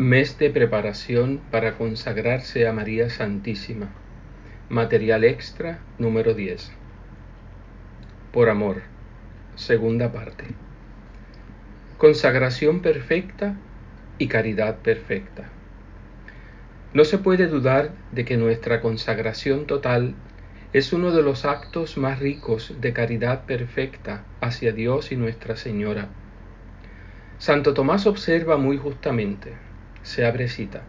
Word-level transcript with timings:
Mes 0.00 0.38
de 0.38 0.48
preparación 0.50 1.40
para 1.50 1.76
consagrarse 1.76 2.68
a 2.68 2.72
María 2.72 3.10
Santísima. 3.10 3.88
Material 4.68 5.24
extra 5.24 5.80
número 5.98 6.34
10. 6.34 6.70
Por 8.30 8.48
amor. 8.48 8.82
Segunda 9.56 10.12
parte. 10.12 10.44
Consagración 11.96 12.80
perfecta 12.80 13.56
y 14.18 14.28
caridad 14.28 14.76
perfecta. 14.76 15.48
No 16.94 17.04
se 17.04 17.18
puede 17.18 17.48
dudar 17.48 17.90
de 18.12 18.24
que 18.24 18.36
nuestra 18.36 18.80
consagración 18.80 19.66
total 19.66 20.14
es 20.72 20.92
uno 20.92 21.10
de 21.10 21.22
los 21.22 21.44
actos 21.44 21.98
más 21.98 22.20
ricos 22.20 22.72
de 22.80 22.92
caridad 22.92 23.46
perfecta 23.46 24.22
hacia 24.40 24.70
Dios 24.70 25.10
y 25.10 25.16
Nuestra 25.16 25.56
Señora. 25.56 26.06
Santo 27.38 27.74
Tomás 27.74 28.06
observa 28.06 28.58
muy 28.58 28.78
justamente, 28.78 29.54
se 30.02 30.24
abre 30.24 30.48
cita, 30.48 30.82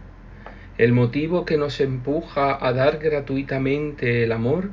el 0.77 0.93
motivo 0.93 1.45
que 1.45 1.57
nos 1.57 1.81
empuja 1.81 2.65
a 2.65 2.71
dar 2.71 2.99
gratuitamente 2.99 4.23
el 4.23 4.31
amor, 4.31 4.69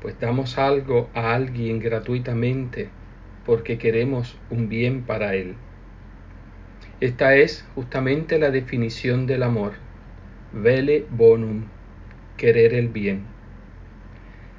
pues 0.00 0.18
damos 0.20 0.58
algo 0.58 1.10
a 1.14 1.34
alguien 1.34 1.80
gratuitamente 1.80 2.88
porque 3.44 3.78
queremos 3.78 4.38
un 4.50 4.68
bien 4.68 5.02
para 5.02 5.34
él. 5.34 5.56
Esta 7.00 7.34
es 7.34 7.66
justamente 7.74 8.38
la 8.38 8.50
definición 8.50 9.26
del 9.26 9.42
amor, 9.42 9.72
vele 10.52 11.04
bonum, 11.10 11.64
querer 12.36 12.72
el 12.72 12.88
bien. 12.88 13.24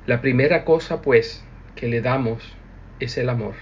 La 0.06 0.22
primera 0.22 0.66
cosa, 0.66 1.02
pues, 1.02 1.44
que 1.76 1.88
le 1.88 2.02
damos 2.02 2.54
es 3.00 3.18
el 3.18 3.30
amor. 3.30 3.56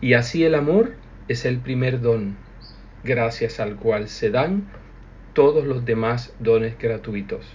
Y 0.00 0.14
así 0.14 0.44
el 0.44 0.54
amor 0.54 0.94
es 1.28 1.44
el 1.44 1.58
primer 1.58 2.00
don, 2.00 2.36
gracias 3.04 3.60
al 3.60 3.76
cual 3.76 4.08
se 4.08 4.30
dan 4.30 4.68
todos 5.32 5.64
los 5.64 5.84
demás 5.84 6.34
dones 6.38 6.78
gratuitos. 6.78 7.46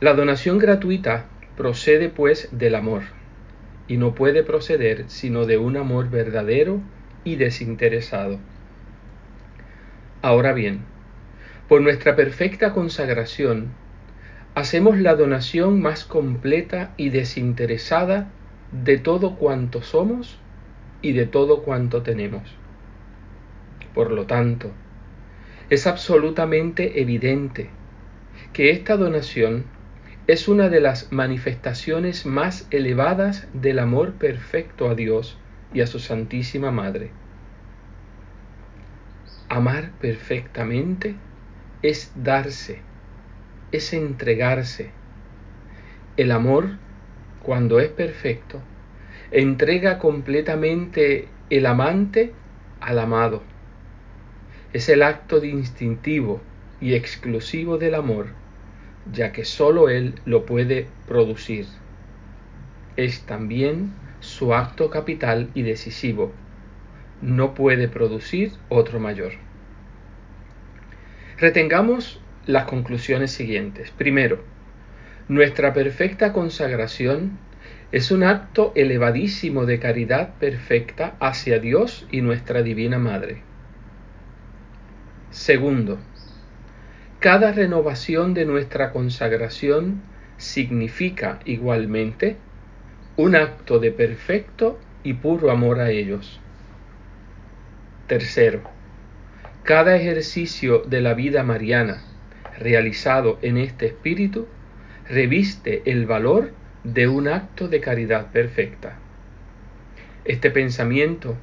La 0.00 0.14
donación 0.14 0.58
gratuita 0.58 1.26
procede 1.56 2.08
pues 2.08 2.48
del 2.52 2.74
amor 2.76 3.02
y 3.88 3.96
no 3.96 4.14
puede 4.14 4.44
proceder 4.44 5.04
sino 5.08 5.44
de 5.46 5.58
un 5.58 5.76
amor 5.76 6.10
verdadero 6.10 6.80
y 7.24 7.36
desinteresado. 7.36 8.38
Ahora 10.22 10.52
bien, 10.52 10.82
por 11.68 11.80
nuestra 11.80 12.16
perfecta 12.16 12.72
consagración, 12.72 13.72
hacemos 14.54 14.98
la 14.98 15.14
donación 15.14 15.80
más 15.80 16.04
completa 16.04 16.92
y 16.96 17.10
desinteresada 17.10 18.30
de 18.72 18.98
todo 18.98 19.36
cuanto 19.36 19.82
somos 19.82 20.38
y 21.02 21.12
de 21.12 21.26
todo 21.26 21.62
cuanto 21.62 22.02
tenemos. 22.02 22.42
Por 23.98 24.12
lo 24.12 24.26
tanto, 24.26 24.70
es 25.70 25.88
absolutamente 25.88 27.00
evidente 27.00 27.68
que 28.52 28.70
esta 28.70 28.96
donación 28.96 29.64
es 30.28 30.46
una 30.46 30.68
de 30.68 30.80
las 30.80 31.10
manifestaciones 31.10 32.24
más 32.24 32.68
elevadas 32.70 33.48
del 33.52 33.80
amor 33.80 34.12
perfecto 34.12 34.88
a 34.88 34.94
Dios 34.94 35.36
y 35.74 35.80
a 35.80 35.88
su 35.88 35.98
Santísima 35.98 36.70
Madre. 36.70 37.10
Amar 39.48 39.90
perfectamente 40.00 41.16
es 41.82 42.12
darse, 42.14 42.78
es 43.72 43.92
entregarse. 43.92 44.92
El 46.16 46.30
amor, 46.30 46.76
cuando 47.42 47.80
es 47.80 47.88
perfecto, 47.88 48.60
entrega 49.32 49.98
completamente 49.98 51.26
el 51.50 51.66
amante 51.66 52.32
al 52.80 53.00
amado. 53.00 53.42
Es 54.72 54.88
el 54.88 55.02
acto 55.02 55.42
instintivo 55.44 56.40
y 56.80 56.94
exclusivo 56.94 57.78
del 57.78 57.94
amor 57.94 58.28
ya 59.12 59.32
que 59.32 59.44
sólo 59.44 59.88
Él 59.88 60.14
lo 60.24 60.44
puede 60.44 60.86
producir. 61.06 61.66
Es 62.96 63.22
también 63.22 63.92
su 64.20 64.54
acto 64.54 64.90
capital 64.90 65.50
y 65.54 65.62
decisivo. 65.62 66.32
No 67.22 67.54
puede 67.54 67.88
producir 67.88 68.52
otro 68.68 69.00
mayor. 69.00 69.32
Retengamos 71.38 72.20
las 72.46 72.64
conclusiones 72.64 73.30
siguientes. 73.30 73.90
Primero, 73.92 74.42
nuestra 75.28 75.72
perfecta 75.72 76.32
consagración 76.32 77.38
es 77.92 78.10
un 78.10 78.24
acto 78.24 78.72
elevadísimo 78.74 79.64
de 79.64 79.78
caridad 79.78 80.34
perfecta 80.38 81.16
hacia 81.20 81.58
Dios 81.58 82.06
y 82.10 82.20
nuestra 82.20 82.62
Divina 82.62 82.98
Madre. 82.98 83.47
Segundo, 85.30 85.98
cada 87.20 87.52
renovación 87.52 88.32
de 88.32 88.46
nuestra 88.46 88.92
consagración 88.92 90.00
significa 90.38 91.40
igualmente 91.44 92.36
un 93.16 93.36
acto 93.36 93.78
de 93.78 93.92
perfecto 93.92 94.78
y 95.02 95.14
puro 95.14 95.50
amor 95.50 95.80
a 95.80 95.90
ellos. 95.90 96.40
Tercero, 98.06 98.62
cada 99.64 99.96
ejercicio 99.96 100.78
de 100.86 101.02
la 101.02 101.12
vida 101.12 101.42
mariana 101.42 102.02
realizado 102.58 103.38
en 103.42 103.58
este 103.58 103.86
espíritu 103.86 104.46
reviste 105.08 105.82
el 105.84 106.06
valor 106.06 106.52
de 106.84 107.06
un 107.06 107.28
acto 107.28 107.68
de 107.68 107.80
caridad 107.80 108.30
perfecta. 108.32 108.96
Este 110.24 110.50
pensamiento 110.50 111.36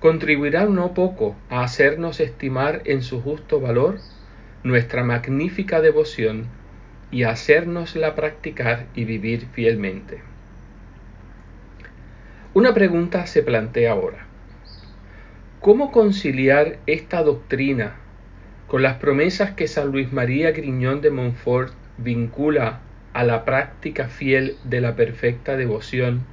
contribuirá 0.00 0.64
no 0.66 0.94
poco 0.94 1.36
a 1.50 1.62
hacernos 1.62 2.20
estimar 2.20 2.82
en 2.84 3.02
su 3.02 3.20
justo 3.20 3.60
valor 3.60 3.98
nuestra 4.62 5.04
magnífica 5.04 5.80
devoción 5.80 6.46
y 7.10 7.24
hacérnosla 7.24 8.14
practicar 8.14 8.86
y 8.94 9.04
vivir 9.04 9.46
fielmente. 9.52 10.20
Una 12.54 12.74
pregunta 12.74 13.26
se 13.26 13.42
plantea 13.42 13.92
ahora. 13.92 14.26
¿Cómo 15.60 15.90
conciliar 15.90 16.78
esta 16.86 17.22
doctrina 17.22 17.96
con 18.68 18.82
las 18.82 18.96
promesas 18.98 19.52
que 19.52 19.66
San 19.66 19.90
Luis 19.90 20.12
María 20.12 20.52
Griñón 20.52 21.00
de 21.00 21.10
Montfort 21.10 21.72
vincula 21.96 22.80
a 23.12 23.24
la 23.24 23.44
práctica 23.44 24.08
fiel 24.08 24.56
de 24.64 24.80
la 24.80 24.94
perfecta 24.94 25.56
devoción, 25.56 26.24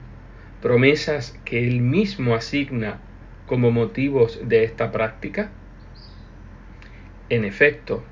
promesas 0.61 1.39
que 1.45 1.67
él 1.67 1.81
mismo 1.81 2.35
asigna 2.35 2.99
como 3.45 3.71
motivos 3.71 4.39
de 4.43 4.63
esta 4.63 4.91
práctica? 4.91 5.51
En 7.29 7.45
efecto, 7.45 8.03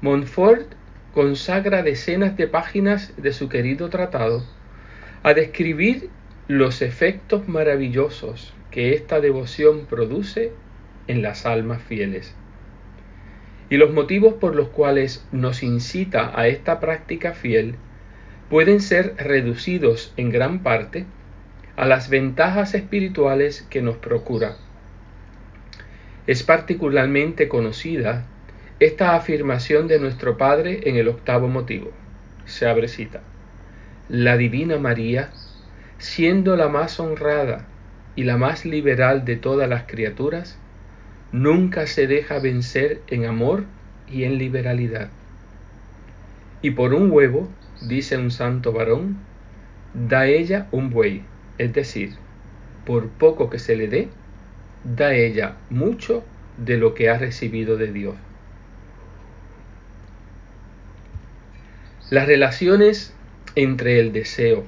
Montfort 0.00 0.72
consagra 1.12 1.82
decenas 1.82 2.36
de 2.36 2.46
páginas 2.46 3.12
de 3.16 3.32
su 3.32 3.48
querido 3.48 3.90
tratado 3.90 4.44
a 5.22 5.34
describir 5.34 6.10
los 6.48 6.82
efectos 6.82 7.48
maravillosos 7.48 8.54
que 8.70 8.94
esta 8.94 9.20
devoción 9.20 9.86
produce 9.86 10.52
en 11.06 11.22
las 11.22 11.46
almas 11.46 11.82
fieles 11.82 12.34
y 13.70 13.76
los 13.76 13.92
motivos 13.92 14.34
por 14.34 14.56
los 14.56 14.68
cuales 14.68 15.24
nos 15.30 15.62
incita 15.62 16.38
a 16.38 16.48
esta 16.48 16.80
práctica 16.80 17.32
fiel 17.32 17.76
pueden 18.48 18.80
ser 18.80 19.14
reducidos 19.16 20.12
en 20.16 20.30
gran 20.30 20.62
parte 20.62 21.06
a 21.76 21.86
las 21.86 22.08
ventajas 22.08 22.74
espirituales 22.74 23.66
que 23.70 23.82
nos 23.82 23.96
procura. 23.96 24.56
Es 26.26 26.42
particularmente 26.42 27.48
conocida 27.48 28.26
esta 28.78 29.14
afirmación 29.14 29.88
de 29.88 29.98
nuestro 29.98 30.36
Padre 30.36 30.80
en 30.84 30.96
el 30.96 31.08
octavo 31.08 31.48
motivo. 31.48 31.90
Se 32.46 32.66
abre 32.66 32.88
cita. 32.88 33.20
La 34.08 34.36
Divina 34.36 34.78
María, 34.78 35.30
siendo 35.98 36.56
la 36.56 36.68
más 36.68 36.98
honrada 36.98 37.66
y 38.16 38.24
la 38.24 38.36
más 38.36 38.64
liberal 38.64 39.24
de 39.24 39.36
todas 39.36 39.68
las 39.68 39.84
criaturas, 39.84 40.58
nunca 41.32 41.86
se 41.86 42.06
deja 42.06 42.38
vencer 42.38 43.02
en 43.08 43.26
amor 43.26 43.64
y 44.10 44.24
en 44.24 44.38
liberalidad. 44.38 45.10
Y 46.62 46.72
por 46.72 46.92
un 46.92 47.10
huevo, 47.10 47.48
dice 47.82 48.16
un 48.16 48.30
santo 48.30 48.72
varón, 48.72 49.18
da 49.94 50.26
ella 50.26 50.68
un 50.72 50.90
buey, 50.90 51.22
es 51.60 51.74
decir, 51.74 52.14
por 52.86 53.10
poco 53.10 53.50
que 53.50 53.58
se 53.58 53.76
le 53.76 53.86
dé, 53.86 54.08
da 54.82 55.12
ella 55.12 55.56
mucho 55.68 56.24
de 56.56 56.78
lo 56.78 56.94
que 56.94 57.10
ha 57.10 57.18
recibido 57.18 57.76
de 57.76 57.92
Dios. 57.92 58.14
Las 62.08 62.26
relaciones 62.26 63.12
entre 63.56 64.00
el 64.00 64.14
deseo, 64.14 64.64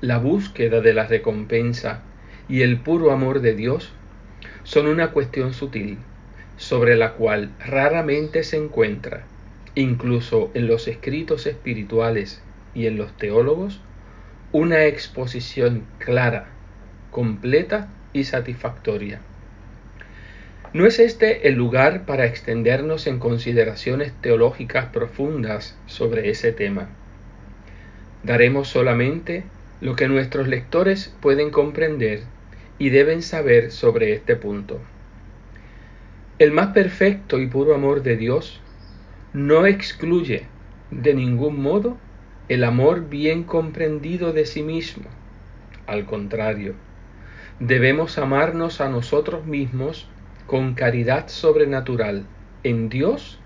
la 0.00 0.18
búsqueda 0.18 0.80
de 0.80 0.92
la 0.92 1.06
recompensa 1.06 2.02
y 2.48 2.62
el 2.62 2.80
puro 2.80 3.12
amor 3.12 3.40
de 3.40 3.54
Dios 3.54 3.92
son 4.64 4.88
una 4.88 5.12
cuestión 5.12 5.54
sutil 5.54 5.98
sobre 6.56 6.96
la 6.96 7.12
cual 7.12 7.52
raramente 7.64 8.42
se 8.42 8.56
encuentra, 8.56 9.24
incluso 9.76 10.50
en 10.54 10.66
los 10.66 10.88
escritos 10.88 11.46
espirituales 11.46 12.42
y 12.74 12.86
en 12.86 12.96
los 12.96 13.16
teólogos, 13.16 13.80
una 14.52 14.84
exposición 14.84 15.84
clara, 15.98 16.46
completa 17.10 17.88
y 18.12 18.24
satisfactoria. 18.24 19.20
No 20.74 20.84
es 20.84 20.98
este 20.98 21.48
el 21.48 21.54
lugar 21.54 22.04
para 22.04 22.26
extendernos 22.26 23.06
en 23.06 23.18
consideraciones 23.18 24.12
teológicas 24.20 24.86
profundas 24.86 25.76
sobre 25.86 26.28
ese 26.28 26.52
tema. 26.52 26.90
Daremos 28.24 28.68
solamente 28.68 29.44
lo 29.80 29.96
que 29.96 30.08
nuestros 30.08 30.46
lectores 30.48 31.14
pueden 31.20 31.50
comprender 31.50 32.20
y 32.78 32.90
deben 32.90 33.22
saber 33.22 33.70
sobre 33.70 34.12
este 34.12 34.36
punto. 34.36 34.80
El 36.38 36.52
más 36.52 36.68
perfecto 36.68 37.40
y 37.40 37.46
puro 37.46 37.74
amor 37.74 38.02
de 38.02 38.16
Dios 38.18 38.60
no 39.32 39.66
excluye 39.66 40.44
de 40.90 41.14
ningún 41.14 41.62
modo 41.62 41.96
el 42.52 42.64
amor 42.64 43.08
bien 43.08 43.44
comprendido 43.44 44.34
de 44.34 44.44
sí 44.44 44.62
mismo. 44.62 45.04
Al 45.86 46.04
contrario, 46.04 46.74
debemos 47.60 48.18
amarnos 48.18 48.82
a 48.82 48.90
nosotros 48.90 49.46
mismos 49.46 50.06
con 50.46 50.74
caridad 50.74 51.28
sobrenatural 51.28 52.26
en 52.62 52.90
Dios 52.90 53.38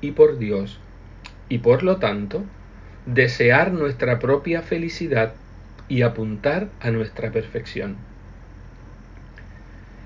y 0.00 0.12
por 0.12 0.38
Dios, 0.38 0.78
y 1.48 1.58
por 1.58 1.82
lo 1.82 1.96
tanto, 1.96 2.44
desear 3.06 3.72
nuestra 3.72 4.20
propia 4.20 4.62
felicidad 4.62 5.34
y 5.88 6.02
apuntar 6.02 6.68
a 6.78 6.92
nuestra 6.92 7.32
perfección. 7.32 7.96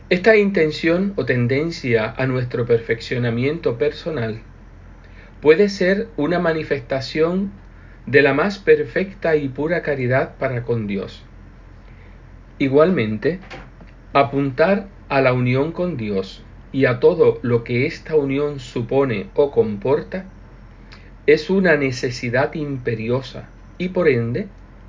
Esta 0.08 0.36
intención 0.36 1.12
o 1.16 1.26
tendencia 1.26 2.14
a 2.16 2.26
nuestro 2.26 2.64
perfeccionamiento 2.64 3.76
personal 3.76 4.40
puede 5.42 5.68
ser 5.68 6.08
una 6.16 6.38
manifestación 6.38 7.52
de 8.08 8.22
la 8.22 8.32
más 8.32 8.58
perfecta 8.58 9.36
y 9.36 9.50
pura 9.50 9.82
caridad 9.82 10.36
para 10.38 10.62
con 10.62 10.86
Dios. 10.86 11.22
Igualmente, 12.58 13.38
apuntar 14.14 14.88
a 15.10 15.20
la 15.20 15.34
unión 15.34 15.72
con 15.72 15.98
Dios 15.98 16.42
y 16.72 16.86
a 16.86 17.00
todo 17.00 17.38
lo 17.42 17.64
que 17.64 17.84
esta 17.84 18.16
unión 18.16 18.60
supone 18.60 19.26
o 19.34 19.50
comporta 19.50 20.24
es 21.26 21.50
una 21.50 21.76
necesidad 21.76 22.54
imperiosa 22.54 23.50
y 23.76 23.90
por 23.90 24.08
ende 24.08 24.48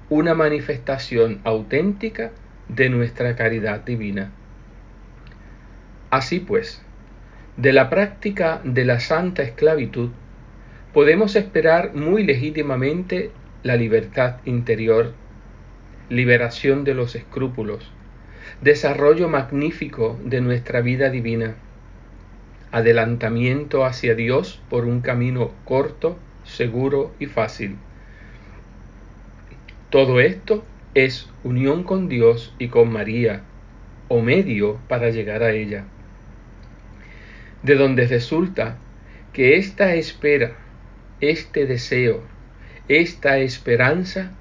una 0.09 0.33
manifestación 0.33 1.41
auténtica 1.43 2.31
de 2.69 2.89
nuestra 2.89 3.35
caridad 3.35 3.81
divina. 3.81 4.31
Así 6.09 6.39
pues, 6.39 6.81
de 7.57 7.73
la 7.73 7.89
práctica 7.89 8.61
de 8.63 8.85
la 8.85 9.01
santa 9.01 9.43
esclavitud 9.43 10.11
podemos 10.93 11.35
esperar 11.35 11.93
muy 11.93 12.23
legítimamente 12.23 13.31
la 13.63 13.75
libertad 13.75 14.37
interior, 14.45 15.13
liberación 16.09 16.83
de 16.83 16.95
los 16.95 17.15
escrúpulos, 17.15 17.91
desarrollo 18.61 19.29
magnífico 19.29 20.19
de 20.23 20.41
nuestra 20.41 20.81
vida 20.81 21.09
divina, 21.09 21.55
adelantamiento 22.71 23.85
hacia 23.85 24.15
Dios 24.15 24.61
por 24.69 24.85
un 24.85 25.01
camino 25.01 25.51
corto, 25.65 26.17
seguro 26.43 27.13
y 27.19 27.27
fácil. 27.27 27.75
Todo 29.91 30.19
esto 30.19 30.63
es 30.95 31.29
unión 31.43 31.83
con 31.83 32.09
Dios 32.09 32.55
y 32.57 32.69
con 32.69 32.91
María, 32.91 33.43
o 34.07 34.21
medio 34.21 34.79
para 34.87 35.11
llegar 35.11 35.43
a 35.43 35.51
ella. 35.51 35.85
De 37.61 37.75
donde 37.75 38.07
resulta 38.07 38.77
que 39.33 39.57
esta 39.57 39.93
espera 39.93 40.55
este 41.21 41.65
deseo, 41.65 42.21
esta 42.87 43.39
esperanza, 43.39 44.31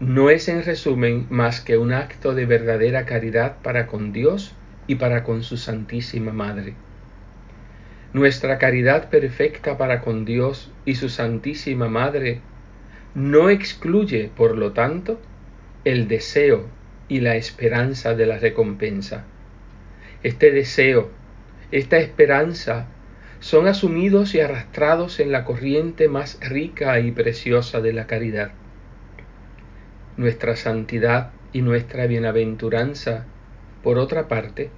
no 0.00 0.30
es 0.30 0.48
en 0.48 0.64
resumen 0.64 1.26
más 1.30 1.60
que 1.60 1.76
un 1.76 1.92
acto 1.92 2.34
de 2.34 2.46
verdadera 2.46 3.04
caridad 3.04 3.56
para 3.62 3.86
con 3.86 4.12
Dios 4.12 4.54
y 4.86 4.96
para 4.96 5.24
con 5.24 5.42
su 5.42 5.56
Santísima 5.56 6.32
Madre. 6.32 6.74
Nuestra 8.12 8.58
caridad 8.58 9.08
perfecta 9.08 9.78
para 9.78 10.00
con 10.00 10.24
Dios 10.24 10.72
y 10.84 10.94
su 10.94 11.08
Santísima 11.08 11.88
Madre 11.88 12.40
no 13.14 13.50
excluye, 13.50 14.30
por 14.36 14.56
lo 14.56 14.72
tanto, 14.72 15.20
el 15.84 16.08
deseo 16.08 16.66
y 17.08 17.20
la 17.20 17.36
esperanza 17.36 18.14
de 18.14 18.26
la 18.26 18.38
recompensa. 18.38 19.24
Este 20.22 20.50
deseo, 20.50 21.10
esta 21.72 21.98
esperanza 21.98 22.88
son 23.40 23.66
asumidos 23.66 24.34
y 24.34 24.40
arrastrados 24.40 25.18
en 25.18 25.32
la 25.32 25.44
corriente 25.44 26.08
más 26.08 26.38
rica 26.40 27.00
y 27.00 27.10
preciosa 27.10 27.80
de 27.80 27.94
la 27.94 28.06
caridad. 28.06 28.52
Nuestra 30.18 30.56
santidad 30.56 31.30
y 31.52 31.62
nuestra 31.62 32.06
bienaventuranza, 32.06 33.24
por 33.82 33.98
otra 33.98 34.28
parte, 34.28 34.70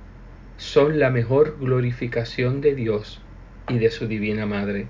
son 0.56 1.00
la 1.00 1.10
mejor 1.10 1.58
glorificación 1.58 2.60
de 2.60 2.76
Dios 2.76 3.20
y 3.68 3.78
de 3.78 3.90
su 3.90 4.06
Divina 4.06 4.46
Madre. 4.46 4.86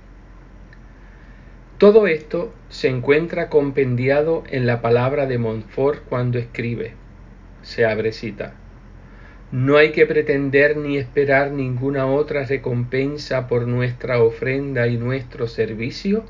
Todo 1.79 2.07
esto 2.07 2.53
se 2.69 2.89
encuentra 2.89 3.49
compendiado 3.49 4.45
en 4.51 4.67
la 4.67 4.83
palabra 4.83 5.27
de 5.27 5.39
Montfort 5.39 6.05
cuando 6.09 6.39
escribe, 6.39 6.93
se 7.63 7.87
abre 7.87 8.13
cita, 8.13 8.55
no 9.53 9.77
hay 9.77 9.93
que 9.93 10.07
pretender 10.07 10.79
ni 10.79 10.97
esperar 10.97 11.53
ninguna 11.53 12.07
otra 12.07 12.45
recompensa 12.45 13.49
por 13.49 13.69
nuestra 13.69 14.23
ofrenda 14.23 14.89
y 14.89 14.97
nuestro 14.97 15.47
servicio 15.47 16.25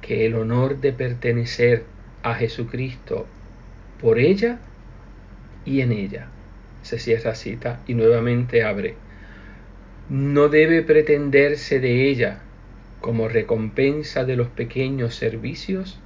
que 0.00 0.26
el 0.26 0.36
honor 0.36 0.80
de 0.80 0.92
pertenecer 0.92 1.82
a 2.22 2.34
Jesucristo 2.34 3.26
por 4.00 4.20
ella 4.20 4.60
y 5.64 5.80
en 5.80 5.90
ella. 5.90 6.28
Se 6.82 7.00
cierra 7.00 7.34
cita 7.34 7.80
y 7.88 7.94
nuevamente 7.94 8.62
abre. 8.62 8.94
No 10.08 10.48
debe 10.48 10.82
pretenderse 10.82 11.80
de 11.80 12.08
ella 12.08 12.42
como 13.00 13.26
recompensa 13.26 14.24
de 14.24 14.36
los 14.36 14.46
pequeños 14.46 15.16
servicios, 15.16 15.98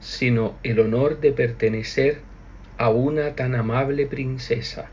sino 0.00 0.56
el 0.64 0.80
honor 0.80 1.20
de 1.20 1.30
pertenecer 1.30 2.18
a 2.76 2.90
una 2.90 3.36
tan 3.36 3.54
amable 3.54 4.06
princesa 4.06 4.90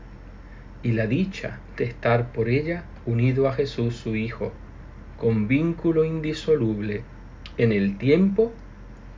y 0.82 0.92
la 0.92 1.06
dicha 1.06 1.60
de 1.76 1.84
estar 1.84 2.32
por 2.32 2.48
ella 2.48 2.84
unido 3.06 3.48
a 3.48 3.52
Jesús 3.52 3.96
su 3.96 4.16
Hijo, 4.16 4.52
con 5.18 5.48
vínculo 5.48 6.04
indisoluble 6.04 7.02
en 7.58 7.72
el 7.72 7.98
tiempo 7.98 8.52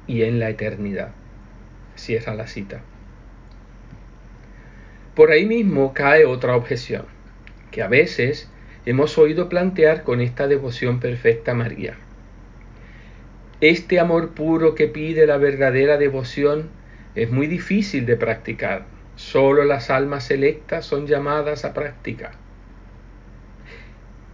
y 0.06 0.22
en 0.22 0.38
la 0.38 0.50
eternidad. 0.50 1.12
Cierra 1.96 2.34
la 2.34 2.46
cita. 2.46 2.82
Por 5.14 5.30
ahí 5.30 5.46
mismo 5.46 5.94
cae 5.94 6.24
otra 6.24 6.56
objeción, 6.56 7.04
que 7.70 7.82
a 7.82 7.88
veces 7.88 8.50
hemos 8.84 9.16
oído 9.16 9.48
plantear 9.48 10.02
con 10.02 10.20
esta 10.20 10.48
devoción 10.48 11.00
perfecta 11.00 11.52
a 11.52 11.54
María. 11.54 11.94
Este 13.60 14.00
amor 14.00 14.30
puro 14.30 14.74
que 14.74 14.88
pide 14.88 15.26
la 15.26 15.38
verdadera 15.38 15.96
devoción 15.96 16.68
es 17.14 17.30
muy 17.30 17.46
difícil 17.46 18.04
de 18.04 18.16
practicar, 18.16 18.86
Solo 19.16 19.64
las 19.64 19.90
almas 19.90 20.24
selectas 20.24 20.86
son 20.86 21.06
llamadas 21.06 21.64
a 21.64 21.72
práctica. 21.72 22.32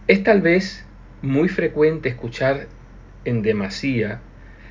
Es 0.07 0.23
tal 0.23 0.41
vez 0.41 0.85
muy 1.21 1.49
frecuente 1.49 2.09
escuchar 2.09 2.67
en 3.25 3.43
demasía 3.43 4.21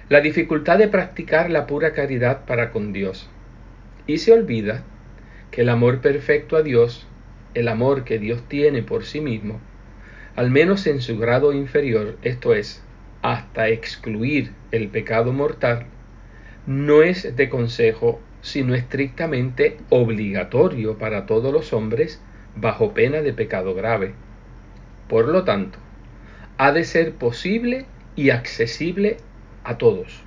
la 0.09 0.21
dificultad 0.21 0.79
de 0.79 0.89
practicar 0.89 1.51
la 1.51 1.69
pura 1.69 1.93
caridad 1.93 2.45
para 2.45 2.73
con 2.73 2.93
Dios. 2.93 3.31
Y 4.09 4.19
se 4.19 4.33
olvida 4.33 4.83
que 5.53 5.61
el 5.61 5.69
amor 5.69 6.01
perfecto 6.01 6.57
a 6.57 6.63
Dios, 6.63 7.07
el 7.55 7.69
amor 7.69 8.03
que 8.03 8.19
Dios 8.19 8.43
tiene 8.49 8.83
por 8.83 9.05
sí 9.05 9.21
mismo, 9.21 9.61
al 10.35 10.51
menos 10.51 10.89
en 10.89 11.01
su 11.01 11.17
grado 11.19 11.53
inferior, 11.53 12.19
esto 12.23 12.55
es, 12.55 12.83
hasta 13.23 13.69
excluir 13.69 14.53
el 14.73 14.89
pecado 14.89 15.33
mortal, 15.33 15.87
no 16.67 17.03
es 17.03 17.37
de 17.37 17.49
consejo 17.49 18.21
sino 18.43 18.75
estrictamente 18.75 19.79
obligatorio 19.91 20.99
para 20.99 21.27
todos 21.27 21.53
los 21.53 21.73
hombres 21.73 22.21
bajo 22.57 22.95
pena 22.95 23.23
de 23.23 23.33
pecado 23.33 23.75
grave. 23.75 24.15
Por 25.09 25.29
lo 25.29 25.45
tanto, 25.45 25.79
ha 26.59 26.73
de 26.73 26.85
ser 26.85 27.15
posible 27.15 27.87
y 28.17 28.31
accesible 28.31 29.19
a 29.65 29.79
todos. 29.79 30.23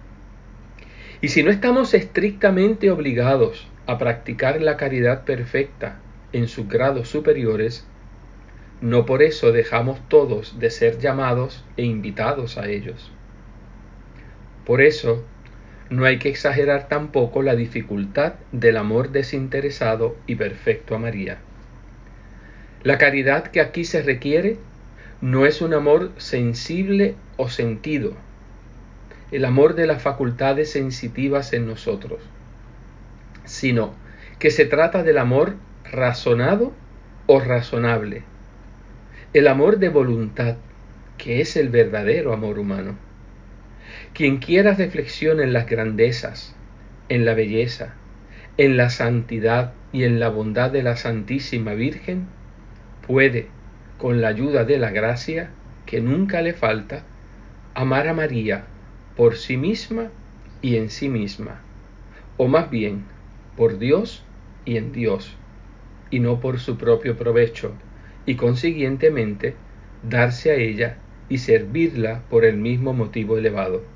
Y 1.21 1.29
si 1.29 1.43
no 1.43 1.51
estamos 1.51 1.93
estrictamente 1.93 2.91
obligados 2.91 3.67
a 3.87 3.97
practicar 3.97 4.61
la 4.61 4.77
caridad 4.77 5.23
perfecta 5.25 5.99
en 6.33 6.47
sus 6.47 6.67
grados 6.67 7.09
superiores, 7.09 7.87
no 8.81 9.05
por 9.05 9.21
eso 9.21 9.51
dejamos 9.51 9.99
todos 10.09 10.59
de 10.59 10.69
ser 10.69 10.99
llamados 10.99 11.63
e 11.77 11.83
invitados 11.83 12.57
a 12.57 12.67
ellos. 12.67 13.11
Por 14.65 14.81
eso, 14.81 15.23
no 15.93 16.05
hay 16.05 16.17
que 16.17 16.29
exagerar 16.29 16.87
tampoco 16.87 17.43
la 17.43 17.55
dificultad 17.55 18.33
del 18.51 18.77
amor 18.77 19.11
desinteresado 19.11 20.15
y 20.25 20.35
perfecto 20.35 20.95
a 20.95 20.97
María. 20.97 21.37
La 22.81 22.97
caridad 22.97 23.43
que 23.45 23.61
aquí 23.61 23.85
se 23.85 24.01
requiere 24.01 24.57
no 25.21 25.45
es 25.45 25.61
un 25.61 25.75
amor 25.75 26.11
sensible 26.17 27.13
o 27.37 27.47
sentido, 27.47 28.15
el 29.31 29.45
amor 29.45 29.75
de 29.75 29.85
las 29.85 30.01
facultades 30.01 30.71
sensitivas 30.71 31.53
en 31.53 31.67
nosotros, 31.67 32.21
sino 33.45 33.93
que 34.39 34.49
se 34.49 34.65
trata 34.65 35.03
del 35.03 35.19
amor 35.19 35.57
razonado 35.91 36.73
o 37.27 37.39
razonable, 37.39 38.23
el 39.33 39.47
amor 39.47 39.77
de 39.77 39.89
voluntad, 39.89 40.55
que 41.19 41.39
es 41.39 41.55
el 41.55 41.69
verdadero 41.69 42.33
amor 42.33 42.57
humano. 42.57 42.95
Quien 44.13 44.37
quiera 44.37 44.75
reflexión 44.75 45.39
en 45.39 45.53
las 45.53 45.67
grandezas, 45.67 46.55
en 47.09 47.25
la 47.25 47.33
belleza, 47.33 47.95
en 48.57 48.77
la 48.77 48.91
santidad 48.91 49.73
y 49.91 50.03
en 50.03 50.19
la 50.19 50.29
bondad 50.29 50.69
de 50.69 50.83
la 50.83 50.95
Santísima 50.97 51.73
Virgen, 51.73 52.27
puede, 53.07 53.47
con 53.97 54.21
la 54.21 54.27
ayuda 54.27 54.65
de 54.65 54.77
la 54.77 54.91
gracia, 54.91 55.49
que 55.87 55.99
nunca 55.99 56.43
le 56.43 56.53
falta, 56.53 57.01
amar 57.73 58.07
a 58.07 58.13
María 58.13 58.65
por 59.17 59.35
sí 59.35 59.57
misma 59.57 60.09
y 60.61 60.75
en 60.75 60.91
sí 60.91 61.09
misma, 61.09 61.61
o 62.37 62.47
más 62.47 62.69
bien 62.69 63.05
por 63.57 63.79
Dios 63.79 64.23
y 64.63 64.77
en 64.77 64.91
Dios, 64.91 65.35
y 66.11 66.19
no 66.19 66.39
por 66.39 66.59
su 66.59 66.77
propio 66.77 67.17
provecho, 67.17 67.71
y 68.27 68.35
consiguientemente 68.35 69.55
darse 70.07 70.51
a 70.51 70.55
ella 70.55 70.97
y 71.29 71.39
servirla 71.39 72.21
por 72.29 72.45
el 72.45 72.57
mismo 72.57 72.93
motivo 72.93 73.39
elevado. 73.39 73.92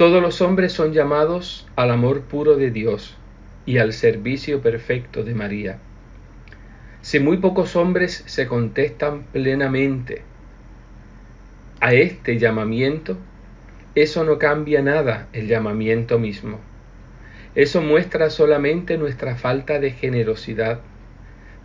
Todos 0.00 0.22
los 0.22 0.40
hombres 0.40 0.72
son 0.72 0.94
llamados 0.94 1.68
al 1.76 1.90
amor 1.90 2.22
puro 2.22 2.56
de 2.56 2.70
Dios 2.70 3.18
y 3.66 3.76
al 3.76 3.92
servicio 3.92 4.62
perfecto 4.62 5.24
de 5.24 5.34
María. 5.34 5.78
Si 7.02 7.20
muy 7.20 7.36
pocos 7.36 7.76
hombres 7.76 8.22
se 8.24 8.46
contestan 8.46 9.24
plenamente 9.24 10.22
a 11.80 11.92
este 11.92 12.38
llamamiento, 12.38 13.18
eso 13.94 14.24
no 14.24 14.38
cambia 14.38 14.80
nada 14.80 15.28
el 15.34 15.48
llamamiento 15.48 16.18
mismo. 16.18 16.60
Eso 17.54 17.82
muestra 17.82 18.30
solamente 18.30 18.96
nuestra 18.96 19.36
falta 19.36 19.80
de 19.80 19.90
generosidad, 19.90 20.80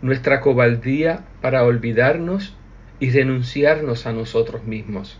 nuestra 0.02 0.42
cobardía 0.42 1.24
para 1.40 1.64
olvidarnos 1.64 2.54
y 3.00 3.08
renunciarnos 3.08 4.04
a 4.06 4.12
nosotros 4.12 4.62
mismos 4.64 5.18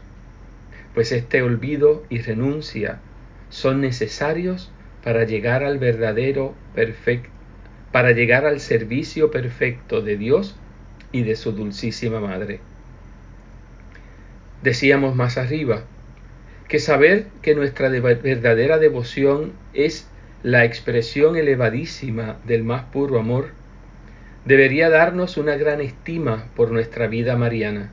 pues 0.96 1.12
este 1.12 1.42
olvido 1.42 2.04
y 2.08 2.22
renuncia 2.22 3.00
son 3.50 3.80
necesarios 3.80 4.70
para 5.02 5.24
llegar 5.24 5.62
al 5.62 5.78
verdadero 5.78 6.54
perfecto, 6.74 7.30
para 7.92 8.12
llegar 8.12 8.44
al 8.44 8.60
servicio 8.60 9.30
perfecto 9.30 10.02
de 10.02 10.16
Dios 10.16 10.56
y 11.12 11.22
de 11.22 11.36
su 11.36 11.52
dulcísima 11.52 12.20
Madre. 12.20 12.60
Decíamos 14.62 15.14
más 15.14 15.38
arriba 15.38 15.84
que 16.68 16.80
saber 16.80 17.26
que 17.42 17.54
nuestra 17.54 17.88
verdadera 17.88 18.78
devoción 18.78 19.52
es 19.72 20.08
la 20.42 20.64
expresión 20.64 21.36
elevadísima 21.36 22.38
del 22.44 22.64
más 22.64 22.84
puro 22.84 23.18
amor 23.18 23.50
debería 24.46 24.88
darnos 24.88 25.36
una 25.36 25.56
gran 25.56 25.80
estima 25.80 26.46
por 26.54 26.70
nuestra 26.70 27.08
vida 27.08 27.36
mariana. 27.36 27.90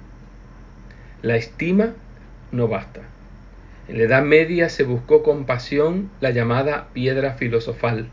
La 1.22 1.36
estima 1.36 1.93
no 2.51 2.67
basta. 2.67 3.01
En 3.87 3.97
la 3.97 4.05
Edad 4.05 4.23
Media 4.23 4.69
se 4.69 4.83
buscó 4.83 5.23
con 5.23 5.45
pasión 5.45 6.09
la 6.21 6.31
llamada 6.31 6.87
piedra 6.93 7.33
filosofal, 7.33 8.07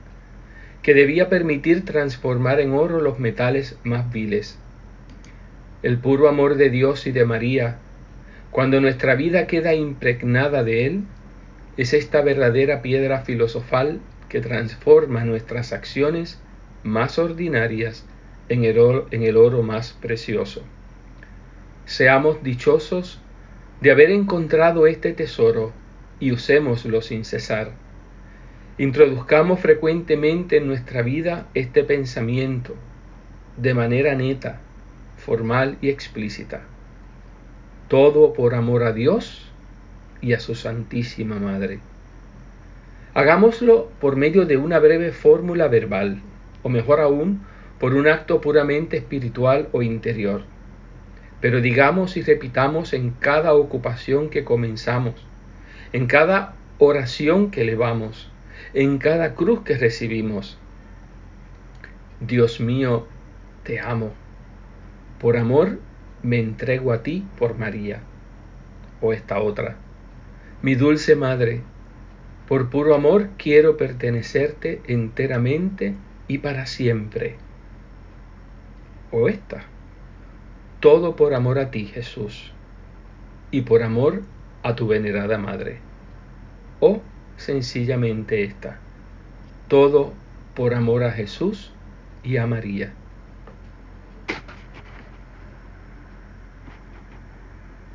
que 0.82 0.94
debía 0.94 1.28
permitir 1.28 1.84
transformar 1.84 2.58
en 2.58 2.72
oro 2.72 3.00
los 3.00 3.20
metales 3.20 3.78
más 3.84 4.10
viles. 4.12 4.58
El 5.84 5.98
puro 5.98 6.28
amor 6.28 6.56
de 6.56 6.70
Dios 6.70 7.06
y 7.06 7.12
de 7.12 7.24
María, 7.24 7.78
cuando 8.50 8.80
nuestra 8.80 9.14
vida 9.14 9.46
queda 9.46 9.74
impregnada 9.74 10.64
de 10.64 10.86
Él, 10.86 11.04
es 11.76 11.94
esta 11.94 12.20
verdadera 12.20 12.82
piedra 12.82 13.20
filosofal 13.20 14.00
que 14.28 14.40
transforma 14.40 15.24
nuestras 15.24 15.72
acciones 15.72 16.40
más 16.82 17.18
ordinarias 17.18 18.04
en 18.48 18.64
el 18.64 18.78
oro, 18.78 19.06
en 19.12 19.22
el 19.22 19.36
oro 19.36 19.62
más 19.62 19.92
precioso. 19.92 20.64
Seamos 21.84 22.42
dichosos 22.42 23.20
de 23.80 23.90
haber 23.90 24.10
encontrado 24.10 24.86
este 24.86 25.12
tesoro 25.12 25.72
y 26.18 26.32
usémoslo 26.32 27.00
sin 27.00 27.24
cesar. 27.24 27.72
Introduzcamos 28.76 29.60
frecuentemente 29.60 30.58
en 30.58 30.66
nuestra 30.66 31.02
vida 31.02 31.46
este 31.54 31.84
pensamiento 31.84 32.74
de 33.56 33.74
manera 33.74 34.14
neta, 34.14 34.60
formal 35.16 35.78
y 35.80 35.88
explícita. 35.88 36.62
Todo 37.88 38.32
por 38.32 38.54
amor 38.54 38.82
a 38.82 38.92
Dios 38.92 39.50
y 40.20 40.34
a 40.34 40.40
su 40.40 40.54
Santísima 40.54 41.36
Madre. 41.36 41.80
Hagámoslo 43.14 43.90
por 44.00 44.16
medio 44.16 44.44
de 44.46 44.56
una 44.56 44.78
breve 44.78 45.12
fórmula 45.12 45.68
verbal, 45.68 46.20
o 46.62 46.68
mejor 46.68 47.00
aún, 47.00 47.40
por 47.78 47.94
un 47.94 48.06
acto 48.08 48.40
puramente 48.40 48.98
espiritual 48.98 49.68
o 49.72 49.82
interior 49.82 50.42
pero 51.40 51.60
digamos 51.60 52.16
y 52.16 52.22
repitamos 52.22 52.92
en 52.92 53.10
cada 53.10 53.54
ocupación 53.54 54.28
que 54.28 54.44
comenzamos, 54.44 55.14
en 55.92 56.06
cada 56.06 56.54
oración 56.78 57.50
que 57.50 57.62
elevamos, 57.62 58.30
en 58.74 58.98
cada 58.98 59.34
cruz 59.34 59.60
que 59.62 59.76
recibimos. 59.76 60.58
Dios 62.20 62.60
mío, 62.60 63.06
te 63.64 63.80
amo. 63.80 64.12
Por 65.18 65.36
amor 65.36 65.78
me 66.22 66.38
entrego 66.38 66.92
a 66.92 67.02
ti 67.02 67.26
por 67.38 67.56
María. 67.56 68.00
O 69.00 69.14
esta 69.14 69.40
otra. 69.40 69.76
Mi 70.60 70.74
dulce 70.74 71.16
Madre, 71.16 71.62
por 72.46 72.68
puro 72.68 72.94
amor 72.94 73.30
quiero 73.38 73.78
pertenecerte 73.78 74.82
enteramente 74.86 75.94
y 76.28 76.38
para 76.38 76.66
siempre. 76.66 77.36
O 79.10 79.28
esta 79.28 79.64
todo 80.80 81.14
por 81.14 81.34
amor 81.34 81.58
a 81.58 81.70
ti, 81.70 81.86
Jesús, 81.86 82.52
y 83.50 83.62
por 83.62 83.82
amor 83.82 84.22
a 84.62 84.74
tu 84.74 84.86
venerada 84.88 85.38
Madre. 85.38 85.78
O 86.80 87.00
sencillamente 87.36 88.44
esta, 88.44 88.78
todo 89.68 90.12
por 90.54 90.74
amor 90.74 91.04
a 91.04 91.12
Jesús 91.12 91.70
y 92.24 92.38
a 92.38 92.46
María. 92.46 92.94